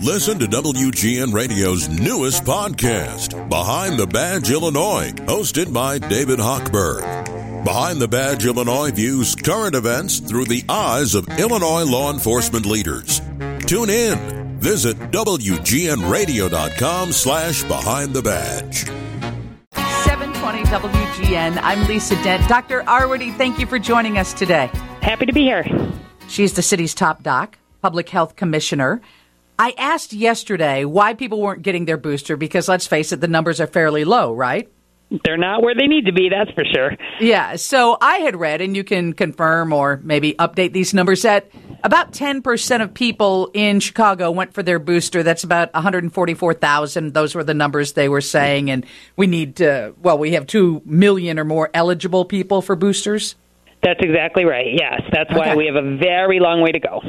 Listen 0.00 0.38
to 0.38 0.46
WGN 0.46 1.32
Radio's 1.32 1.88
newest 1.88 2.44
podcast, 2.44 3.48
Behind 3.48 3.98
the 3.98 4.06
Badge 4.06 4.50
Illinois, 4.50 5.12
hosted 5.26 5.72
by 5.72 5.98
David 5.98 6.38
Hochberg. 6.38 7.64
Behind 7.64 8.00
the 8.00 8.08
Badge 8.08 8.46
Illinois 8.46 8.90
views 8.90 9.34
current 9.36 9.74
events 9.76 10.18
through 10.18 10.46
the 10.46 10.64
eyes 10.68 11.14
of 11.14 11.28
Illinois 11.38 11.84
law 11.84 12.12
enforcement 12.12 12.66
leaders. 12.66 13.20
Tune 13.66 13.90
in. 13.90 14.58
Visit 14.58 14.96
WGNRadio.com 15.12 17.12
slash 17.12 17.62
Behind 17.64 18.12
the 18.12 18.22
Badge. 18.22 18.86
720 20.04 20.64
WGN. 20.64 21.58
I'm 21.62 21.86
Lisa 21.86 22.20
Dent. 22.24 22.48
Dr. 22.48 22.82
Arwady, 22.82 23.36
thank 23.36 23.58
you 23.60 23.66
for 23.66 23.78
joining 23.78 24.18
us 24.18 24.32
today. 24.32 24.68
Happy 25.00 25.26
to 25.26 25.32
be 25.32 25.42
here. 25.42 25.64
She's 26.28 26.54
the 26.54 26.62
city's 26.62 26.94
top 26.94 27.22
doc, 27.22 27.58
public 27.80 28.08
health 28.08 28.34
commissioner. 28.36 29.00
I 29.58 29.74
asked 29.78 30.12
yesterday 30.12 30.84
why 30.84 31.14
people 31.14 31.40
weren't 31.40 31.62
getting 31.62 31.84
their 31.84 31.96
booster 31.96 32.36
because 32.36 32.68
let's 32.68 32.86
face 32.86 33.12
it, 33.12 33.20
the 33.20 33.28
numbers 33.28 33.60
are 33.60 33.66
fairly 33.66 34.04
low, 34.04 34.32
right? 34.34 34.68
They're 35.24 35.36
not 35.36 35.62
where 35.62 35.74
they 35.74 35.86
need 35.86 36.06
to 36.06 36.12
be, 36.12 36.30
that's 36.30 36.50
for 36.52 36.64
sure. 36.64 36.96
Yeah. 37.20 37.56
So 37.56 37.98
I 38.00 38.16
had 38.18 38.34
read, 38.34 38.62
and 38.62 38.74
you 38.74 38.82
can 38.82 39.12
confirm 39.12 39.70
or 39.74 40.00
maybe 40.02 40.32
update 40.38 40.72
these 40.72 40.94
numbers, 40.94 41.20
that 41.20 41.50
about 41.84 42.12
10% 42.12 42.80
of 42.82 42.94
people 42.94 43.50
in 43.52 43.80
Chicago 43.80 44.30
went 44.30 44.54
for 44.54 44.62
their 44.62 44.78
booster. 44.78 45.22
That's 45.22 45.44
about 45.44 45.70
144,000. 45.74 47.12
Those 47.12 47.34
were 47.34 47.44
the 47.44 47.52
numbers 47.52 47.92
they 47.92 48.08
were 48.08 48.22
saying. 48.22 48.70
And 48.70 48.86
we 49.16 49.26
need 49.26 49.56
to, 49.56 49.94
well, 50.00 50.16
we 50.16 50.32
have 50.32 50.46
2 50.46 50.80
million 50.86 51.38
or 51.38 51.44
more 51.44 51.68
eligible 51.74 52.24
people 52.24 52.62
for 52.62 52.74
boosters. 52.74 53.34
That's 53.82 54.00
exactly 54.00 54.46
right. 54.46 54.68
Yes. 54.72 55.02
That's 55.12 55.30
why 55.30 55.48
Okay. 55.50 55.56
we 55.56 55.66
have 55.66 55.76
a 55.76 55.96
very 55.98 56.40
long 56.40 56.62
way 56.62 56.72
to 56.72 56.80
go. 56.80 57.00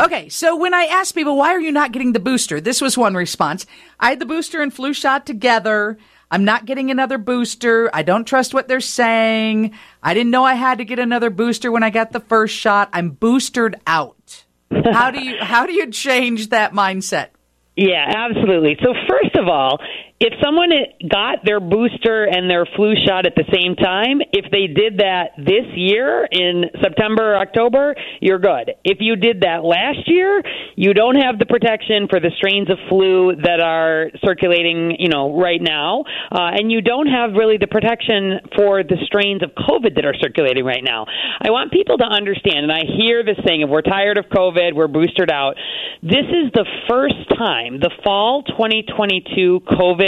Okay, 0.00 0.28
so 0.28 0.56
when 0.56 0.74
I 0.74 0.86
asked 0.86 1.14
people, 1.14 1.36
why 1.36 1.50
are 1.50 1.60
you 1.60 1.70
not 1.70 1.92
getting 1.92 2.12
the 2.12 2.20
booster? 2.20 2.60
This 2.60 2.80
was 2.80 2.98
one 2.98 3.14
response. 3.14 3.64
I 4.00 4.10
had 4.10 4.18
the 4.18 4.26
booster 4.26 4.60
and 4.60 4.74
flu 4.74 4.92
shot 4.92 5.24
together. 5.24 5.98
I'm 6.32 6.44
not 6.44 6.64
getting 6.64 6.90
another 6.90 7.16
booster. 7.16 7.90
I 7.92 8.02
don't 8.02 8.24
trust 8.24 8.54
what 8.54 8.66
they're 8.66 8.80
saying. 8.80 9.72
I 10.02 10.14
didn't 10.14 10.32
know 10.32 10.44
I 10.44 10.54
had 10.54 10.78
to 10.78 10.84
get 10.84 10.98
another 10.98 11.30
booster 11.30 11.70
when 11.70 11.84
I 11.84 11.90
got 11.90 12.10
the 12.10 12.18
first 12.18 12.56
shot. 12.56 12.88
I'm 12.92 13.14
boostered 13.14 13.76
out. 13.86 14.44
How 14.92 15.12
do 15.12 15.22
you 15.22 15.36
how 15.40 15.66
do 15.66 15.72
you 15.72 15.88
change 15.92 16.48
that 16.48 16.72
mindset? 16.72 17.28
Yeah, 17.76 18.12
absolutely. 18.16 18.76
So, 18.82 18.94
first 19.08 19.36
of 19.36 19.46
all, 19.46 19.78
if 20.20 20.32
someone 20.42 20.70
got 21.10 21.44
their 21.44 21.58
booster 21.58 22.24
and 22.24 22.48
their 22.48 22.66
flu 22.76 22.94
shot 23.04 23.26
at 23.26 23.34
the 23.34 23.44
same 23.50 23.74
time, 23.74 24.22
if 24.32 24.46
they 24.50 24.70
did 24.70 24.98
that 24.98 25.34
this 25.36 25.66
year 25.74 26.26
in 26.30 26.70
September 26.80 27.34
or 27.34 27.36
October, 27.42 27.96
you're 28.20 28.38
good. 28.38 28.78
If 28.84 28.98
you 29.00 29.16
did 29.16 29.40
that 29.40 29.64
last 29.64 30.06
year, 30.06 30.40
you 30.76 30.94
don't 30.94 31.16
have 31.16 31.40
the 31.40 31.46
protection 31.46 32.06
for 32.08 32.20
the 32.20 32.30
strains 32.38 32.70
of 32.70 32.78
flu 32.88 33.34
that 33.42 33.58
are 33.58 34.10
circulating, 34.24 34.94
you 35.00 35.08
know, 35.08 35.34
right 35.34 35.60
now, 35.60 36.04
uh, 36.30 36.54
and 36.54 36.70
you 36.70 36.80
don't 36.80 37.08
have 37.08 37.32
really 37.34 37.58
the 37.58 37.66
protection 37.66 38.38
for 38.54 38.84
the 38.84 38.96
strains 39.06 39.42
of 39.42 39.50
COVID 39.50 39.96
that 39.96 40.06
are 40.06 40.14
circulating 40.22 40.64
right 40.64 40.84
now. 40.84 41.06
I 41.42 41.50
want 41.50 41.72
people 41.72 41.98
to 41.98 42.06
understand, 42.06 42.70
and 42.70 42.72
I 42.72 42.86
hear 42.86 43.24
this 43.24 43.38
thing: 43.44 43.62
if 43.62 43.68
we're 43.68 43.82
tired 43.82 44.16
of 44.16 44.26
COVID, 44.26 44.74
we're 44.74 44.86
boosted 44.86 45.30
out. 45.30 45.56
This 46.02 46.28
is 46.30 46.54
the 46.54 46.66
first 46.88 47.18
time 47.34 47.80
the 47.80 47.90
fall 48.04 48.42
2022 48.44 49.60
COVID 49.66 50.03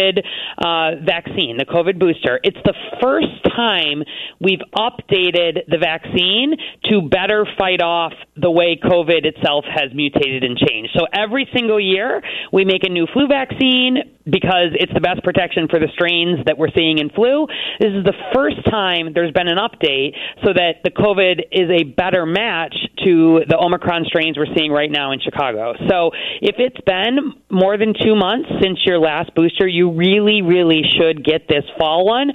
uh, 0.59 1.03
vaccine, 1.05 1.57
the 1.57 1.65
COVID 1.65 1.99
booster. 1.99 2.41
It's 2.43 2.59
the 2.65 2.75
first 3.01 3.43
time 3.55 4.03
we've 4.41 4.65
updated 4.75 5.67
the 5.69 5.79
vaccine 5.79 6.57
to 6.91 7.09
better 7.09 7.47
fight 7.59 7.81
off 7.83 8.13
the 8.37 8.51
way 8.51 8.79
COVID 8.83 9.25
itself 9.25 9.65
has 9.69 9.93
mutated 9.95 10.45
and 10.45 10.57
changed. 10.57 10.91
So 10.97 11.07
every 11.13 11.49
single 11.55 11.81
year 11.81 12.23
we 12.53 12.65
make 12.65 12.85
a 12.85 12.91
new 12.91 13.07
flu 13.13 13.27
vaccine 13.27 14.16
because 14.29 14.75
it's 14.75 14.93
the 14.93 15.01
best 15.01 15.23
protection 15.23 15.69
for 15.69 15.79
the 15.79 15.89
strains 15.95 16.45
that 16.47 16.59
we're 16.59 16.75
seeing 16.75 16.99
in 16.99 17.11
flu. 17.11 17.47
This 17.79 17.95
is 17.95 18.05
the 18.05 18.15
first 18.35 18.59
time 18.69 19.15
there's 19.15 19.33
been 19.33 19.49
an 19.49 19.59
update 19.59 20.19
so 20.43 20.53
that 20.53 20.83
the 20.83 20.91
COVID 20.91 21.47
is 21.53 21.71
a 21.71 21.85
better 21.85 22.27
match 22.27 22.75
to 23.05 23.47
the 23.49 23.57
Omicron 23.57 24.05
strains 24.07 24.37
we're 24.37 24.51
seeing 24.57 24.73
right 24.73 24.91
now 24.91 25.13
in 25.13 25.21
Chicago. 25.21 25.75
So 25.89 26.11
if 26.43 26.57
it's 26.59 26.81
been 26.83 27.35
more 27.49 27.79
than 27.79 27.95
two 27.95 28.17
months 28.17 28.51
since 28.61 28.83
your 28.85 28.99
last 28.99 29.35
booster, 29.35 29.67
you 29.67 29.93
really, 29.93 30.43
really 30.43 30.83
should 30.99 31.25
get 31.25 31.47
this 31.49 31.65
fall 31.79 32.05
one. 32.05 32.33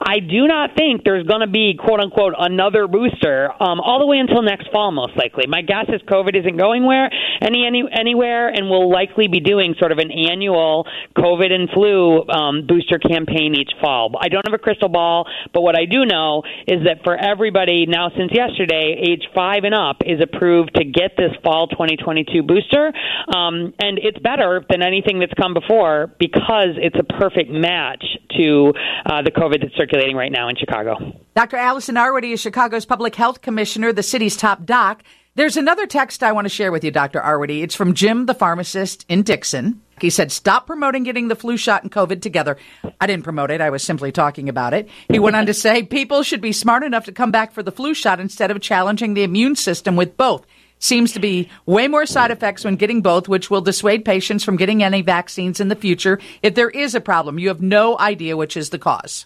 I 0.00 0.18
do 0.18 0.46
not 0.46 0.70
think 0.76 1.02
there's 1.04 1.26
going 1.26 1.40
to 1.40 1.50
be 1.50 1.74
quote 1.74 2.00
unquote 2.00 2.34
another 2.38 2.86
booster 2.86 3.50
um, 3.60 3.80
all 3.80 3.98
the 3.98 4.06
way 4.06 4.18
until 4.18 4.42
next 4.42 4.70
fall, 4.70 4.92
most 4.92 5.16
likely. 5.16 5.44
My 5.48 5.62
guess 5.62 5.86
is 5.88 6.00
COVID 6.02 6.38
isn't 6.38 6.56
going 6.56 6.84
where 6.86 7.10
any, 7.40 7.66
any 7.66 7.82
anywhere, 7.92 8.48
and 8.48 8.68
we'll 8.68 8.90
likely 8.90 9.28
be 9.28 9.40
doing 9.40 9.74
sort 9.78 9.92
of 9.92 9.98
an 9.98 10.10
annual 10.10 10.86
COVID 11.16 11.52
and 11.52 11.68
flu 11.70 12.28
um, 12.28 12.66
booster 12.66 12.98
campaign 12.98 13.54
each 13.54 13.72
fall. 13.80 14.14
I 14.20 14.28
don't 14.28 14.46
have 14.46 14.54
a 14.54 14.58
crystal 14.58 14.88
ball, 14.88 15.26
but 15.52 15.62
what 15.62 15.78
I 15.78 15.84
do 15.84 16.04
know 16.04 16.42
is 16.66 16.84
that 16.84 17.04
for 17.04 17.16
everybody 17.16 17.86
now 17.86 18.10
since 18.16 18.32
yesterday, 18.32 18.96
age 19.00 19.22
five 19.34 19.64
and 19.64 19.74
up 19.74 20.02
is 20.04 20.20
approved 20.20 20.74
to 20.76 20.84
get 20.84 21.16
this 21.16 21.32
fall 21.42 21.68
2022 21.68 22.42
booster, 22.42 22.92
um, 23.34 23.72
and 23.78 23.98
it's 23.98 24.18
better 24.18 24.64
than 24.68 24.82
anything 24.82 25.20
that's 25.20 25.34
come 25.34 25.54
before 25.54 26.14
because 26.18 26.76
it's 26.76 26.96
a 26.98 27.04
perfect 27.18 27.50
match 27.50 28.04
to 28.36 28.72
uh, 29.06 29.22
the 29.22 29.30
COVID 29.30 29.60
that's 29.62 29.76
circulating 29.76 30.16
right 30.16 30.32
now 30.32 30.48
in 30.48 30.56
Chicago. 30.56 30.96
Dr. 31.34 31.56
Allison 31.56 31.96
Arwady 31.96 32.32
is 32.32 32.40
Chicago's 32.40 32.84
public 32.84 33.14
health 33.14 33.40
commissioner, 33.42 33.92
the 33.92 34.02
city's 34.02 34.36
top 34.36 34.64
doc. 34.64 35.02
There's 35.34 35.56
another 35.56 35.86
text 35.86 36.22
I 36.22 36.32
want 36.32 36.44
to 36.44 36.50
share 36.50 36.70
with 36.70 36.84
you, 36.84 36.90
Dr. 36.90 37.18
Arwady. 37.18 37.62
It's 37.62 37.74
from 37.74 37.94
Jim, 37.94 38.26
the 38.26 38.34
pharmacist 38.34 39.06
in 39.08 39.22
Dixon. 39.22 39.80
He 39.98 40.10
said, 40.10 40.30
Stop 40.30 40.66
promoting 40.66 41.04
getting 41.04 41.28
the 41.28 41.34
flu 41.34 41.56
shot 41.56 41.82
and 41.82 41.90
COVID 41.90 42.20
together. 42.20 42.58
I 43.00 43.06
didn't 43.06 43.24
promote 43.24 43.50
it. 43.50 43.62
I 43.62 43.70
was 43.70 43.82
simply 43.82 44.12
talking 44.12 44.50
about 44.50 44.74
it. 44.74 44.90
He 45.08 45.18
went 45.18 45.34
on 45.34 45.46
to 45.46 45.54
say, 45.54 45.84
People 45.84 46.22
should 46.22 46.42
be 46.42 46.52
smart 46.52 46.82
enough 46.82 47.06
to 47.06 47.12
come 47.12 47.30
back 47.30 47.52
for 47.52 47.62
the 47.62 47.72
flu 47.72 47.94
shot 47.94 48.20
instead 48.20 48.50
of 48.50 48.60
challenging 48.60 49.14
the 49.14 49.22
immune 49.22 49.56
system 49.56 49.96
with 49.96 50.18
both. 50.18 50.44
Seems 50.78 51.12
to 51.12 51.20
be 51.20 51.48
way 51.64 51.88
more 51.88 52.04
side 52.04 52.30
effects 52.30 52.62
when 52.62 52.76
getting 52.76 53.00
both, 53.00 53.26
which 53.26 53.48
will 53.48 53.62
dissuade 53.62 54.04
patients 54.04 54.44
from 54.44 54.58
getting 54.58 54.82
any 54.82 55.00
vaccines 55.00 55.60
in 55.60 55.68
the 55.68 55.76
future. 55.76 56.20
If 56.42 56.56
there 56.56 56.68
is 56.68 56.94
a 56.94 57.00
problem, 57.00 57.38
you 57.38 57.48
have 57.48 57.62
no 57.62 57.98
idea 57.98 58.36
which 58.36 58.54
is 58.54 58.68
the 58.68 58.78
cause. 58.78 59.24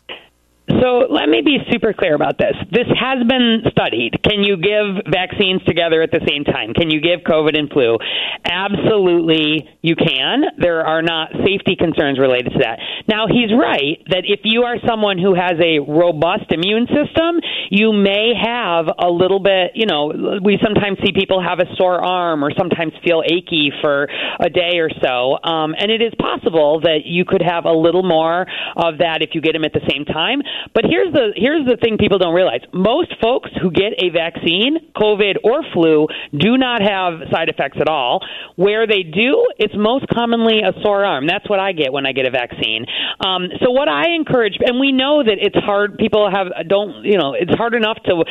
So 0.69 1.07
let 1.09 1.29
me 1.29 1.43
be 1.45 1.59
super 1.71 1.93
clear 1.93 2.15
about 2.15 2.39
this. 2.39 2.55
This 2.73 2.91
has 2.99 3.23
been 3.29 3.63
studied. 3.71 4.19
Can 4.27 4.43
you 4.43 4.57
give 4.57 5.07
vaccines 5.07 5.63
together 5.63 6.03
at 6.03 6.11
the 6.11 6.21
same 6.27 6.43
time? 6.43 6.75
Can 6.75 6.91
you 6.91 7.01
give 7.01 7.21
COVID 7.21 7.57
and 7.57 7.71
flu? 7.71 7.99
Absolutely, 8.45 9.69
you 9.83 9.95
can. 9.95 10.43
There 10.59 10.85
are 10.85 11.03
not 11.03 11.31
safety 11.47 11.77
concerns 11.79 12.19
related 12.19 12.53
to 12.55 12.59
that. 12.67 12.81
Now, 13.07 13.27
he's 13.31 13.55
right 13.55 14.03
that 14.11 14.27
if 14.27 14.41
you 14.43 14.63
are 14.63 14.77
someone 14.87 15.19
who 15.19 15.35
has 15.35 15.55
a 15.63 15.79
robust 15.79 16.51
immune 16.51 16.91
system, 16.91 17.39
you 17.71 17.93
may 17.93 18.35
have 18.35 18.87
a 18.99 19.09
little 19.09 19.39
bit, 19.39 19.73
you 19.75 19.87
know, 19.87 20.41
we 20.43 20.59
sometimes 20.63 20.99
see 21.05 21.13
people 21.15 21.41
have 21.41 21.61
a 21.61 21.71
sore 21.77 22.03
arm 22.03 22.43
or 22.45 22.51
sometimes 22.51 22.93
feel 23.05 23.23
achy 23.23 23.71
for 23.81 24.09
a 24.41 24.51
day 24.51 24.83
or 24.83 24.91
so. 24.91 25.39
Um, 25.47 25.75
and 25.79 25.91
it 25.95 26.03
is 26.03 26.13
possible 26.19 26.81
that 26.81 27.07
you 27.07 27.25
could 27.25 27.43
have 27.43 27.67
a 27.67 27.73
little 27.73 28.03
more 28.03 28.47
of 28.75 28.99
that 28.99 29.23
if 29.23 29.31
you 29.35 29.41
get 29.41 29.53
them 29.53 29.65
at 29.65 29.73
the 29.73 29.87
same 29.89 30.05
time. 30.05 30.43
But 30.75 30.85
here's 30.89 31.13
the 31.13 31.33
here's 31.35 31.67
the 31.67 31.77
thing 31.77 31.99
people 31.99 32.19
don't 32.19 32.35
realize. 32.35 32.61
Most 32.73 33.15
folks 33.21 33.51
who 33.61 33.71
get 33.71 33.95
a 33.99 34.11
vaccine, 34.11 34.93
COVID 34.97 35.45
or 35.45 35.63
flu, 35.73 36.07
do 36.37 36.57
not 36.57 36.83
have 36.83 37.29
side 37.31 37.49
effects 37.49 37.79
at 37.81 37.89
all. 37.89 38.21
Where 38.57 38.87
they 38.87 39.03
do, 39.03 39.47
it's 39.59 39.75
most 39.77 40.07
commonly 40.09 40.61
a 40.61 40.73
sore 40.83 41.05
arm. 41.05 41.27
That's 41.27 41.49
what 41.49 41.61
I 41.61 41.73
get 41.73 41.93
when 41.93 42.07
I 42.07 42.13
get 42.13 42.27
a 42.27 42.31
vaccine. 42.31 42.87
Um, 43.25 43.49
so 43.63 43.71
what 43.71 43.89
I 43.89 44.15
encourage, 44.15 44.55
and 44.61 44.81
we 44.81 44.93
know 44.93 45.23
that 45.23 45.37
it's 45.41 45.57
hard. 45.57 45.99
People 45.99 46.31
have 46.31 46.69
don't 46.69 47.05
you 47.05 47.19
know 47.19 47.35
it's 47.35 47.55
hard 47.55 47.75
enough 47.75 47.99
to 48.05 48.25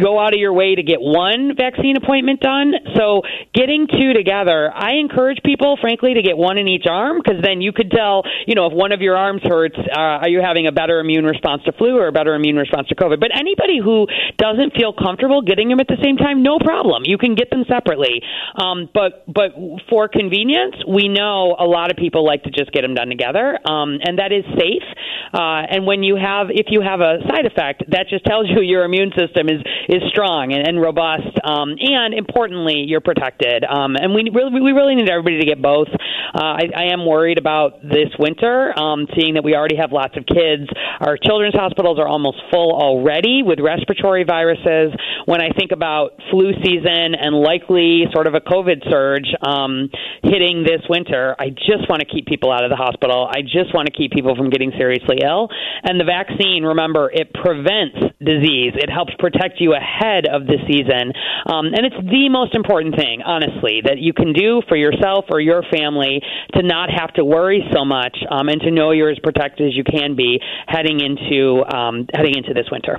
go 0.00 0.18
out 0.18 0.34
of 0.34 0.40
your 0.40 0.52
way 0.52 0.74
to 0.74 0.82
get 0.82 1.00
one 1.00 1.54
vaccine 1.56 1.96
appointment 1.96 2.40
done. 2.40 2.72
So 2.96 3.22
getting 3.54 3.86
two 3.86 4.12
together, 4.12 4.72
I 4.74 4.94
encourage 4.94 5.38
people, 5.44 5.76
frankly, 5.80 6.14
to 6.14 6.22
get 6.22 6.36
one 6.36 6.58
in 6.58 6.68
each 6.68 6.86
arm 6.88 7.18
because 7.22 7.42
then 7.42 7.60
you 7.60 7.72
could 7.72 7.90
tell, 7.90 8.22
you 8.46 8.54
know, 8.54 8.66
if 8.66 8.72
one 8.72 8.92
of 8.92 9.00
your 9.00 9.16
arms 9.16 9.42
hurts, 9.44 9.76
uh, 9.78 10.24
are 10.24 10.28
you 10.28 10.40
having 10.40 10.66
a 10.66 10.72
better 10.72 11.00
immune 11.00 11.24
response 11.24 11.62
to 11.66 11.72
flu 11.72 11.96
or 11.98 12.08
a 12.08 12.12
better 12.12 12.34
immune 12.34 12.56
response 12.56 12.88
to 12.88 12.94
COVID? 12.94 13.20
But 13.20 13.30
anybody 13.36 13.78
who 13.82 14.06
doesn't 14.38 14.74
feel 14.74 14.92
comfortable 14.92 15.42
getting 15.42 15.68
them 15.68 15.80
at 15.80 15.88
the 15.88 15.98
same 16.02 16.16
time, 16.16 16.42
no 16.42 16.58
problem. 16.58 17.02
You 17.04 17.18
can 17.18 17.34
get 17.34 17.50
them 17.50 17.64
separately. 17.68 18.22
Um, 18.56 18.88
but 18.92 19.24
but 19.26 19.52
for 19.88 20.08
convenience, 20.08 20.76
we 20.88 21.08
know 21.08 21.56
a 21.58 21.66
lot 21.66 21.90
of 21.90 21.96
people 21.96 22.24
like 22.24 22.42
to 22.44 22.50
just 22.50 22.72
get 22.72 22.82
them 22.82 22.94
done 22.94 23.08
together, 23.08 23.58
um, 23.68 23.98
and 24.02 24.18
that 24.18 24.32
is 24.32 24.44
safe. 24.58 24.86
Uh, 25.32 25.66
and 25.68 25.86
when 25.86 26.02
you 26.02 26.16
have, 26.16 26.48
if 26.50 26.66
you 26.70 26.80
have 26.80 27.00
a 27.00 27.18
side 27.28 27.46
effect, 27.46 27.84
that 27.90 28.06
just 28.08 28.24
tells 28.24 28.46
you 28.48 28.62
your 28.62 28.84
immune 28.84 29.12
system 29.16 29.48
is 29.48 29.60
is 29.88 30.02
strong 30.10 30.52
and, 30.52 30.66
and 30.66 30.80
robust, 30.80 31.36
um, 31.44 31.76
and 31.78 32.14
importantly, 32.14 32.84
you're 32.86 33.00
protected. 33.00 33.64
Um, 33.64 33.96
and 33.96 34.14
we 34.14 34.30
really 34.32 34.60
we 34.60 34.72
really 34.72 34.94
need 34.94 35.08
everybody 35.08 35.40
to 35.40 35.46
get 35.46 35.60
both. 35.60 35.88
Uh, 36.36 36.60
I, 36.60 36.68
I 36.76 36.84
am 36.92 37.06
worried 37.06 37.38
about 37.38 37.80
this 37.80 38.12
winter, 38.18 38.78
um, 38.78 39.06
seeing 39.16 39.34
that 39.34 39.44
we 39.44 39.54
already 39.54 39.76
have 39.76 39.90
lots 39.90 40.16
of 40.18 40.26
kids. 40.26 40.68
Our 41.00 41.16
children's 41.16 41.54
hospitals 41.54 41.98
are 41.98 42.06
almost 42.06 42.36
full 42.52 42.76
already 42.76 43.40
with 43.42 43.58
respiratory 43.58 44.24
viruses. 44.24 44.92
When 45.24 45.40
I 45.40 45.56
think 45.56 45.72
about 45.72 46.20
flu 46.30 46.52
season 46.62 47.16
and 47.16 47.34
likely 47.34 48.04
sort 48.12 48.26
of 48.26 48.34
a 48.34 48.40
COVID 48.40 48.84
surge 48.90 49.32
um, 49.40 49.88
hitting 50.22 50.62
this 50.62 50.84
winter, 50.90 51.34
I 51.38 51.48
just 51.48 51.88
want 51.88 52.00
to 52.00 52.06
keep 52.06 52.26
people 52.26 52.52
out 52.52 52.64
of 52.64 52.70
the 52.70 52.76
hospital. 52.76 53.26
I 53.32 53.40
just 53.40 53.72
want 53.72 53.86
to 53.88 53.92
keep 53.96 54.12
people 54.12 54.36
from 54.36 54.50
getting 54.50 54.72
seriously 54.76 55.24
ill. 55.24 55.48
And 55.84 55.98
the 55.98 56.04
vaccine, 56.04 56.64
remember, 56.64 57.10
it 57.10 57.32
prevents 57.32 57.96
disease. 58.20 58.76
It 58.76 58.90
helps 58.92 59.12
protect 59.18 59.56
you 59.60 59.72
ahead 59.72 60.28
of 60.28 60.44
the 60.44 60.60
season. 60.68 61.16
Um, 61.48 61.72
and 61.72 61.88
it's 61.88 61.96
the 61.96 62.28
most 62.28 62.54
important 62.54 62.96
thing, 62.96 63.22
honestly, 63.24 63.80
that 63.88 63.98
you 63.98 64.12
can 64.12 64.34
do 64.34 64.60
for 64.68 64.76
yourself 64.76 65.24
or 65.30 65.40
your 65.40 65.62
family 65.72 66.20
to 66.54 66.62
not 66.62 66.90
have 66.90 67.12
to 67.14 67.24
worry 67.24 67.64
so 67.72 67.84
much 67.84 68.16
um, 68.30 68.48
and 68.48 68.60
to 68.60 68.70
know 68.70 68.90
you're 68.90 69.10
as 69.10 69.18
protected 69.18 69.68
as 69.68 69.76
you 69.76 69.84
can 69.84 70.16
be 70.16 70.40
heading 70.66 71.00
into 71.00 71.64
um, 71.64 72.06
heading 72.12 72.36
into 72.36 72.54
this 72.54 72.66
winter. 72.70 72.98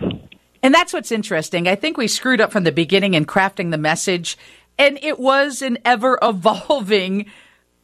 And 0.64 0.74
that's 0.74 0.94
what's 0.94 1.12
interesting. 1.12 1.68
I 1.68 1.76
think 1.76 1.98
we 1.98 2.08
screwed 2.08 2.42
up 2.42 2.52
from 2.52 2.64
the 2.64 2.72
beginning 2.72 3.14
in 3.14 3.26
crafting 3.26 3.72
the 3.72 3.78
message, 3.78 4.38
and 4.78 5.00
it 5.02 5.20
was 5.20 5.62
an 5.62 5.78
ever 5.86 6.18
evolving 6.22 7.28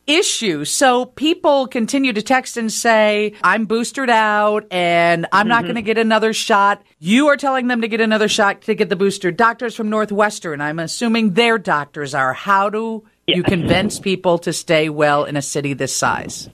issue. 0.07 0.65
So 0.65 1.05
people 1.05 1.67
continue 1.67 2.11
to 2.13 2.21
text 2.21 2.57
and 2.57 2.71
say, 2.71 3.33
I'm 3.41 3.65
boosted 3.65 4.09
out 4.09 4.65
and 4.69 5.25
I'm 5.31 5.43
mm-hmm. 5.43 5.49
not 5.49 5.63
going 5.63 5.75
to 5.75 5.81
get 5.81 5.97
another 5.97 6.33
shot. 6.33 6.83
You 6.99 7.27
are 7.27 7.37
telling 7.37 7.67
them 7.67 7.81
to 7.81 7.87
get 7.87 8.01
another 8.01 8.27
shot 8.27 8.63
to 8.63 8.75
get 8.75 8.89
the 8.89 8.95
booster. 8.95 9.31
Doctors 9.31 9.75
from 9.75 9.89
Northwestern, 9.89 10.59
I'm 10.59 10.79
assuming 10.79 11.33
their 11.33 11.57
doctors 11.57 12.13
are. 12.13 12.33
How 12.33 12.69
do 12.69 13.05
you 13.27 13.43
convince 13.43 13.99
people 13.99 14.37
to 14.39 14.51
stay 14.51 14.89
well 14.89 15.23
in 15.23 15.37
a 15.37 15.41
city 15.41 15.73
this 15.73 15.95
size? 15.95 16.49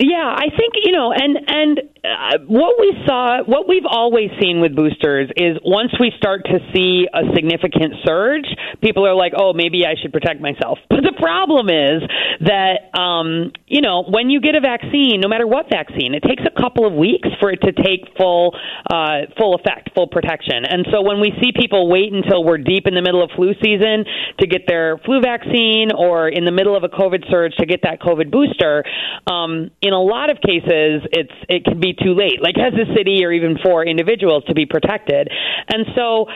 Yeah, 0.00 0.24
I 0.24 0.48
think 0.56 0.72
you 0.84 0.92
know, 0.92 1.12
and 1.12 1.36
and 1.46 1.80
uh, 2.02 2.38
what 2.48 2.80
we 2.80 2.96
saw, 3.04 3.44
what 3.44 3.68
we've 3.68 3.84
always 3.84 4.30
seen 4.40 4.62
with 4.62 4.74
boosters 4.74 5.28
is 5.36 5.58
once 5.62 5.92
we 6.00 6.10
start 6.16 6.46
to 6.46 6.58
see 6.72 7.06
a 7.12 7.28
significant 7.34 8.00
surge, 8.02 8.48
people 8.80 9.06
are 9.06 9.14
like, 9.14 9.34
"Oh, 9.36 9.52
maybe 9.52 9.84
I 9.84 10.00
should 10.00 10.12
protect 10.12 10.40
myself." 10.40 10.78
But 10.92 11.04
the 11.04 11.18
problem 11.20 11.68
is 11.68 12.02
that 12.46 12.88
um, 12.98 13.52
you 13.66 13.80
know, 13.80 14.04
when 14.08 14.30
you 14.30 14.40
get 14.40 14.54
a 14.54 14.60
vaccine, 14.60 15.20
no 15.20 15.28
matter 15.28 15.46
what 15.46 15.68
vaccine, 15.68 16.14
it 16.14 16.22
takes 16.22 16.42
a 16.46 16.54
couple 16.60 16.86
of 16.86 16.94
weeks 16.94 17.28
for 17.40 17.50
it 17.50 17.60
to 17.62 17.72
take 17.72 18.06
full 18.16 18.56
uh, 18.88 19.28
full 19.36 19.54
effect, 19.56 19.90
full 19.94 20.06
protection. 20.06 20.64
And 20.64 20.86
so 20.90 21.02
when 21.02 21.20
we 21.20 21.32
see 21.42 21.52
people 21.52 21.88
wait 21.90 22.12
until 22.12 22.44
we're 22.44 22.58
deep 22.58 22.86
in 22.86 22.94
the 22.94 23.02
middle 23.02 23.22
of 23.22 23.30
flu 23.36 23.52
season 23.62 24.04
to 24.40 24.46
get 24.46 24.62
their 24.66 24.96
flu 25.04 25.20
vaccine, 25.20 25.92
or 25.92 26.28
in 26.28 26.44
the 26.46 26.52
middle 26.52 26.76
of 26.76 26.82
a 26.82 26.88
COVID 26.88 27.28
surge 27.30 27.52
to 27.58 27.66
get 27.66 27.82
that 27.82 28.00
COVID 28.00 28.30
booster, 28.30 28.84
um, 29.26 29.70
in 29.82 29.92
a 29.92 30.00
lot 30.00 30.30
of 30.30 30.38
cases, 30.40 31.02
it's 31.10 31.32
it 31.48 31.64
can 31.64 31.80
be 31.80 31.92
too 31.92 32.14
late, 32.14 32.40
like 32.40 32.54
as 32.56 32.72
a 32.72 32.86
city 32.94 33.24
or 33.24 33.32
even 33.32 33.58
for 33.62 33.84
individuals 33.84 34.44
to 34.46 34.54
be 34.54 34.64
protected. 34.64 35.28
And 35.68 35.86
so 35.96 36.26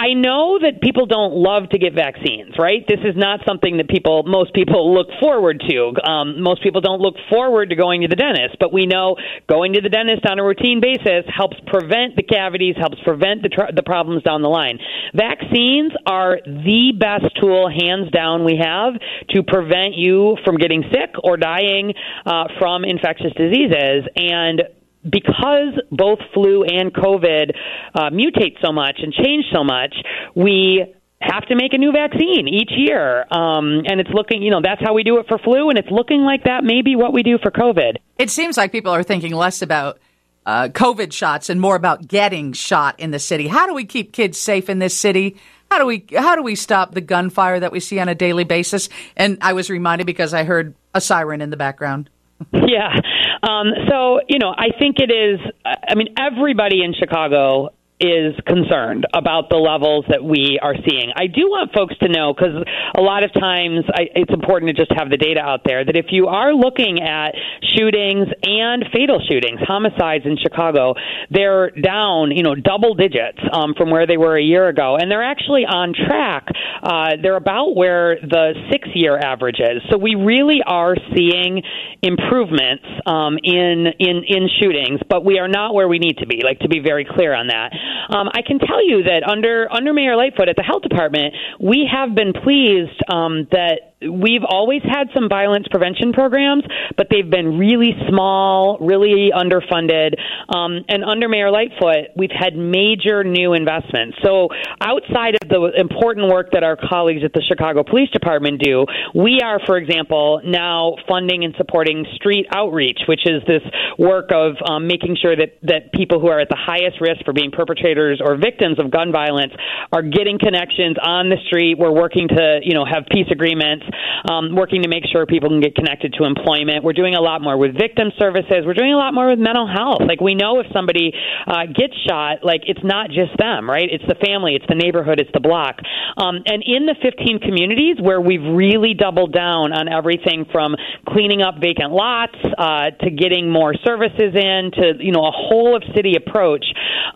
I 0.00 0.14
know 0.14 0.58
that 0.58 0.80
people 0.80 1.04
don't 1.04 1.34
love 1.34 1.68
to 1.76 1.78
get 1.78 1.92
vaccines, 1.92 2.56
right? 2.58 2.80
This 2.88 3.00
is 3.04 3.20
not 3.20 3.40
something 3.46 3.76
that 3.76 3.86
people, 3.86 4.22
most 4.24 4.54
people 4.54 4.94
look 4.94 5.08
forward 5.20 5.62
to. 5.68 5.92
Um, 6.02 6.40
most 6.40 6.62
people 6.62 6.80
don't 6.80 7.02
look 7.02 7.16
forward 7.28 7.68
to 7.68 7.76
going 7.76 8.00
to 8.00 8.08
the 8.08 8.16
dentist, 8.16 8.56
but 8.58 8.72
we 8.72 8.86
know 8.86 9.16
going 9.46 9.74
to 9.74 9.82
the 9.82 9.90
dentist 9.90 10.24
on 10.24 10.38
a 10.38 10.42
routine 10.42 10.80
basis 10.80 11.28
helps 11.28 11.58
prevent 11.66 12.16
the 12.16 12.22
cavities, 12.22 12.76
helps 12.80 12.96
prevent 13.04 13.42
the, 13.42 13.50
tr- 13.50 13.76
the 13.76 13.82
problems 13.82 14.22
down 14.22 14.40
the 14.40 14.48
line. 14.48 14.78
Vaccines 15.12 15.92
are 16.06 16.38
the 16.46 16.96
best 16.96 17.36
tool, 17.38 17.68
hands 17.68 18.10
down, 18.10 18.42
we 18.42 18.56
have 18.56 18.94
to 19.36 19.42
prevent 19.42 19.96
you 19.96 20.38
from 20.46 20.56
getting 20.56 20.82
sick 20.90 21.12
or 21.22 21.36
dying 21.36 21.92
uh, 22.24 22.44
from 22.58 22.84
infectious 22.84 23.32
diseases. 23.36 24.08
And 24.16 24.62
because 25.08 25.80
both 25.90 26.18
flu 26.34 26.64
and 26.64 26.92
COVID 26.92 27.52
uh, 27.94 28.10
mutate 28.10 28.60
so 28.62 28.72
much 28.72 29.00
and 29.02 29.12
change 29.12 29.46
so 29.52 29.64
much, 29.64 29.94
we 30.34 30.94
have 31.20 31.46
to 31.46 31.54
make 31.54 31.72
a 31.72 31.78
new 31.78 31.92
vaccine 31.92 32.48
each 32.48 32.70
year. 32.74 33.22
Um, 33.30 33.82
and 33.86 34.00
it's 34.00 34.10
looking, 34.10 34.42
you 34.42 34.50
know, 34.50 34.60
that's 34.62 34.80
how 34.80 34.94
we 34.94 35.02
do 35.02 35.18
it 35.18 35.26
for 35.28 35.38
flu, 35.38 35.68
and 35.68 35.78
it's 35.78 35.90
looking 35.90 36.22
like 36.22 36.44
that 36.44 36.64
may 36.64 36.82
be 36.82 36.96
what 36.96 37.12
we 37.12 37.22
do 37.22 37.38
for 37.38 37.50
COVID. 37.50 37.96
It 38.18 38.30
seems 38.30 38.56
like 38.56 38.72
people 38.72 38.92
are 38.92 39.02
thinking 39.02 39.34
less 39.34 39.62
about 39.62 39.98
uh, 40.46 40.68
COVID 40.68 41.12
shots 41.12 41.50
and 41.50 41.60
more 41.60 41.76
about 41.76 42.08
getting 42.08 42.52
shot 42.52 42.98
in 42.98 43.10
the 43.10 43.18
city. 43.18 43.48
How 43.48 43.66
do 43.66 43.74
we 43.74 43.84
keep 43.84 44.12
kids 44.12 44.38
safe 44.38 44.70
in 44.70 44.78
this 44.78 44.96
city? 44.96 45.36
How 45.70 45.78
do 45.78 45.86
we 45.86 46.04
how 46.16 46.34
do 46.34 46.42
we 46.42 46.56
stop 46.56 46.94
the 46.94 47.00
gunfire 47.00 47.60
that 47.60 47.70
we 47.70 47.78
see 47.78 48.00
on 48.00 48.08
a 48.08 48.14
daily 48.14 48.44
basis? 48.44 48.88
And 49.16 49.38
I 49.40 49.52
was 49.52 49.70
reminded 49.70 50.06
because 50.06 50.34
I 50.34 50.44
heard 50.44 50.74
a 50.94 51.00
siren 51.00 51.40
in 51.40 51.50
the 51.50 51.56
background. 51.56 52.10
Yeah. 52.52 52.94
Um, 53.42 53.72
so, 53.88 54.20
you 54.28 54.38
know, 54.38 54.54
I 54.56 54.68
think 54.78 54.96
it 54.98 55.10
is, 55.10 55.40
I 55.64 55.94
mean, 55.94 56.14
everybody 56.18 56.82
in 56.82 56.94
Chicago 56.94 57.70
is 58.00 58.34
concerned 58.46 59.06
about 59.12 59.50
the 59.50 59.56
levels 59.56 60.04
that 60.08 60.24
we 60.24 60.58
are 60.62 60.74
seeing. 60.88 61.12
I 61.14 61.26
do 61.26 61.48
want 61.48 61.72
folks 61.72 61.96
to 61.98 62.08
know 62.08 62.32
because 62.32 62.64
a 62.96 63.00
lot 63.00 63.24
of 63.24 63.32
times 63.32 63.84
I, 63.92 64.08
it's 64.16 64.32
important 64.32 64.74
to 64.74 64.74
just 64.74 64.90
have 64.98 65.10
the 65.10 65.16
data 65.16 65.40
out 65.40 65.60
there 65.64 65.84
that 65.84 65.96
if 65.96 66.06
you 66.10 66.26
are 66.28 66.54
looking 66.54 67.02
at 67.02 67.34
shootings 67.76 68.28
and 68.42 68.84
fatal 68.92 69.20
shootings, 69.28 69.60
homicides 69.60 70.24
in 70.24 70.36
Chicago, 70.36 70.94
they're 71.30 71.70
down, 71.70 72.32
you 72.32 72.42
know, 72.42 72.54
double 72.54 72.94
digits 72.94 73.38
um, 73.52 73.74
from 73.76 73.90
where 73.90 74.06
they 74.06 74.16
were 74.16 74.36
a 74.36 74.42
year 74.42 74.68
ago, 74.68 74.96
and 74.96 75.10
they're 75.10 75.22
actually 75.22 75.64
on 75.64 75.92
track. 75.92 76.46
Uh, 76.82 77.16
they're 77.20 77.36
about 77.36 77.76
where 77.76 78.16
the 78.16 78.54
six-year 78.72 79.18
average 79.18 79.60
is. 79.60 79.82
So 79.90 79.98
we 79.98 80.14
really 80.14 80.60
are 80.66 80.96
seeing 81.14 81.62
improvements 82.02 82.84
um, 83.04 83.36
in 83.42 83.86
in 83.98 84.24
in 84.24 84.48
shootings, 84.60 85.00
but 85.08 85.24
we 85.24 85.38
are 85.38 85.48
not 85.48 85.74
where 85.74 85.88
we 85.88 85.98
need 85.98 86.18
to 86.18 86.26
be. 86.26 86.40
Like 86.42 86.60
to 86.60 86.68
be 86.68 86.80
very 86.80 87.04
clear 87.04 87.34
on 87.34 87.48
that. 87.48 87.72
Um, 88.08 88.28
I 88.32 88.42
can 88.42 88.58
tell 88.58 88.86
you 88.86 89.04
that 89.04 89.22
under 89.26 89.68
under 89.70 89.92
Mayor 89.92 90.16
Lightfoot 90.16 90.48
at 90.48 90.56
the 90.56 90.62
health 90.62 90.82
department, 90.82 91.34
we 91.60 91.88
have 91.90 92.14
been 92.14 92.32
pleased 92.32 92.98
um, 93.12 93.46
that 93.52 93.89
we've 94.02 94.44
always 94.48 94.82
had 94.82 95.08
some 95.12 95.28
violence 95.28 95.66
prevention 95.70 96.12
programs, 96.12 96.64
but 96.96 97.08
they've 97.10 97.28
been 97.28 97.58
really 97.58 97.92
small, 98.08 98.78
really 98.80 99.30
underfunded. 99.34 100.14
Um, 100.48 100.84
and 100.88 101.04
under 101.04 101.28
Mayor 101.28 101.50
Lightfoot, 101.50 102.16
we've 102.16 102.32
had 102.32 102.56
major 102.56 103.24
new 103.24 103.52
investments. 103.52 104.16
So 104.22 104.48
outside 104.80 105.36
of 105.42 105.48
the 105.48 105.72
important 105.76 106.32
work 106.32 106.52
that 106.52 106.64
our 106.64 106.76
colleagues 106.76 107.22
at 107.24 107.34
the 107.34 107.42
Chicago 107.46 107.84
Police 107.84 108.10
Department 108.10 108.62
do, 108.62 108.86
we 109.14 109.40
are, 109.44 109.60
for 109.66 109.76
example, 109.76 110.40
now 110.44 110.96
funding 111.06 111.44
and 111.44 111.54
supporting 111.58 112.06
street 112.14 112.46
outreach, 112.54 113.00
which 113.06 113.26
is 113.26 113.42
this 113.46 113.62
work 113.98 114.30
of 114.32 114.56
um, 114.66 114.86
making 114.86 115.16
sure 115.20 115.36
that, 115.36 115.58
that 115.62 115.92
people 115.92 116.20
who 116.20 116.28
are 116.28 116.40
at 116.40 116.48
the 116.48 116.58
highest 116.58 117.00
risk 117.00 117.24
for 117.24 117.34
being 117.34 117.50
perpetrators 117.50 118.20
or 118.24 118.36
victims 118.36 118.78
of 118.78 118.90
gun 118.90 119.12
violence 119.12 119.52
are 119.92 120.02
getting 120.02 120.38
connections 120.38 120.96
on 121.02 121.28
the 121.28 121.36
street. 121.46 121.76
We're 121.78 121.92
working 121.92 122.28
to, 122.28 122.60
you 122.62 122.72
know, 122.72 122.86
have 122.86 123.04
peace 123.10 123.28
agreements 123.30 123.89
um, 124.28 124.54
working 124.54 124.82
to 124.82 124.88
make 124.88 125.04
sure 125.10 125.26
people 125.26 125.48
can 125.48 125.60
get 125.60 125.74
connected 125.74 126.14
to 126.18 126.24
employment. 126.24 126.84
We're 126.84 126.96
doing 126.96 127.14
a 127.14 127.20
lot 127.20 127.42
more 127.42 127.56
with 127.56 127.76
victim 127.76 128.12
services. 128.18 128.64
We're 128.64 128.74
doing 128.74 128.92
a 128.92 128.98
lot 128.98 129.14
more 129.14 129.28
with 129.28 129.38
mental 129.38 129.66
health. 129.66 130.02
Like 130.06 130.20
we 130.20 130.34
know 130.34 130.60
if 130.60 130.66
somebody 130.72 131.12
uh, 131.46 131.66
gets 131.66 131.94
shot, 132.06 132.44
like 132.44 132.62
it's 132.66 132.82
not 132.84 133.08
just 133.08 133.36
them, 133.38 133.68
right? 133.68 133.88
It's 133.90 134.04
the 134.06 134.18
family, 134.18 134.54
it's 134.54 134.66
the 134.68 134.74
neighborhood, 134.74 135.20
it's 135.20 135.30
the 135.32 135.40
block. 135.40 135.76
Um, 136.16 136.42
and 136.46 136.62
in 136.66 136.86
the 136.86 136.96
15 137.00 137.40
communities 137.40 137.96
where 138.00 138.20
we've 138.20 138.42
really 138.42 138.94
doubled 138.94 139.32
down 139.32 139.72
on 139.72 139.88
everything 139.88 140.46
from 140.50 140.74
cleaning 141.08 141.42
up 141.42 141.56
vacant 141.60 141.92
lots 141.92 142.36
uh, 142.58 142.90
to 143.02 143.10
getting 143.10 143.50
more 143.50 143.74
services 143.84 144.34
in 144.34 144.70
to 144.74 144.92
you 144.98 145.12
know 145.12 145.24
a 145.24 145.34
whole 145.34 145.76
of 145.76 145.82
city 145.94 146.14
approach, 146.16 146.64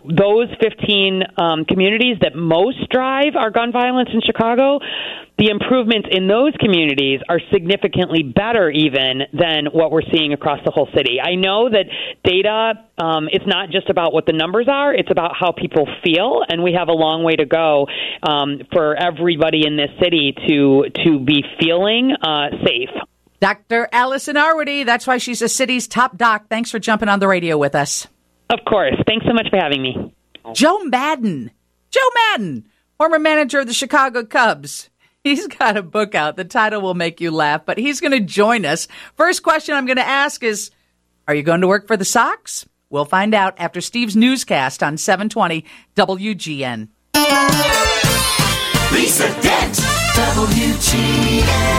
those 0.03 0.47
15 0.61 1.23
um, 1.37 1.65
communities 1.65 2.17
that 2.21 2.35
most 2.35 2.89
drive 2.89 3.35
our 3.35 3.49
gun 3.51 3.71
violence 3.71 4.09
in 4.13 4.21
Chicago 4.21 4.79
the 5.37 5.49
improvements 5.49 6.07
in 6.11 6.27
those 6.27 6.53
communities 6.59 7.19
are 7.27 7.39
significantly 7.51 8.23
better 8.23 8.69
even 8.69 9.23
than 9.33 9.65
what 9.73 9.91
we're 9.91 10.07
seeing 10.13 10.33
across 10.33 10.59
the 10.63 10.71
whole 10.71 10.87
city. 10.95 11.19
I 11.21 11.35
know 11.35 11.69
that 11.69 11.85
data, 12.23 12.85
um, 12.97 13.27
it's 13.31 13.45
not 13.45 13.69
just 13.69 13.89
about 13.89 14.13
what 14.13 14.25
the 14.25 14.33
numbers 14.33 14.67
are, 14.69 14.93
it's 14.93 15.11
about 15.11 15.31
how 15.37 15.51
people 15.51 15.87
feel, 16.03 16.41
and 16.47 16.63
we 16.63 16.73
have 16.73 16.87
a 16.87 16.93
long 16.93 17.23
way 17.23 17.35
to 17.35 17.45
go 17.45 17.87
um, 18.23 18.61
for 18.71 18.95
everybody 18.95 19.67
in 19.67 19.75
this 19.75 19.91
city 20.01 20.33
to, 20.47 20.85
to 21.03 21.19
be 21.19 21.43
feeling 21.59 22.15
uh, 22.21 22.49
safe. 22.63 22.89
Dr. 23.41 23.89
Allison 23.91 24.37
Arwady, 24.37 24.85
that's 24.85 25.05
why 25.05 25.17
she's 25.17 25.39
the 25.39 25.49
city's 25.49 25.87
top 25.87 26.17
doc. 26.17 26.45
Thanks 26.49 26.71
for 26.71 26.79
jumping 26.79 27.09
on 27.09 27.19
the 27.19 27.27
radio 27.27 27.57
with 27.57 27.75
us. 27.75 28.07
Of 28.49 28.59
course. 28.67 28.95
Thanks 29.05 29.25
so 29.25 29.33
much 29.33 29.47
for 29.49 29.57
having 29.57 29.81
me. 29.81 30.13
Joe 30.53 30.79
Maddon. 30.85 31.51
Joe 31.91 32.09
Maddon, 32.13 32.67
former 32.97 33.19
manager 33.19 33.59
of 33.59 33.67
the 33.67 33.73
Chicago 33.73 34.25
Cubs. 34.25 34.89
He's 35.25 35.47
got 35.47 35.75
a 35.75 35.81
book 35.81 36.13
out. 36.13 36.35
The 36.35 36.45
title 36.45 36.81
will 36.81 36.93
make 36.93 37.19
you 37.19 37.31
laugh, 37.31 37.65
but 37.65 37.79
he's 37.79 37.99
going 37.99 38.11
to 38.11 38.19
join 38.19 38.63
us. 38.63 38.87
First 39.15 39.41
question 39.41 39.73
I'm 39.73 39.87
going 39.87 39.97
to 39.97 40.07
ask 40.07 40.43
is 40.43 40.69
Are 41.27 41.33
you 41.33 41.41
going 41.41 41.61
to 41.61 41.67
work 41.67 41.87
for 41.87 41.97
the 41.97 42.05
Sox? 42.05 42.67
We'll 42.91 43.05
find 43.05 43.33
out 43.33 43.55
after 43.57 43.81
Steve's 43.81 44.15
newscast 44.15 44.83
on 44.83 44.97
720 44.97 45.65
WGN. 45.95 46.89
Lisa 48.91 49.41
Dent, 49.41 49.73
WGN. 50.13 51.75